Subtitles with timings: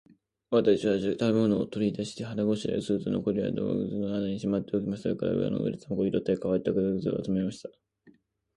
[0.49, 5.09] 私は食物を取り出して、腹ごしらえをすると、残りは洞穴の中にしまっておきました。
[5.09, 7.69] それから岩の上で卵を拾ったり、乾いた枯草を集めました。